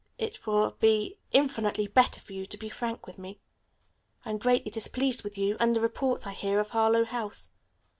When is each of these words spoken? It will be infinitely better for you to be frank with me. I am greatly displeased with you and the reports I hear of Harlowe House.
It 0.17 0.47
will 0.47 0.71
be 0.79 1.19
infinitely 1.31 1.85
better 1.85 2.19
for 2.19 2.33
you 2.33 2.47
to 2.47 2.57
be 2.57 2.69
frank 2.69 3.05
with 3.05 3.19
me. 3.19 3.39
I 4.25 4.31
am 4.31 4.39
greatly 4.39 4.71
displeased 4.71 5.23
with 5.23 5.37
you 5.37 5.55
and 5.59 5.75
the 5.75 5.79
reports 5.79 6.25
I 6.25 6.31
hear 6.33 6.59
of 6.59 6.69
Harlowe 6.69 7.05
House. 7.05 7.51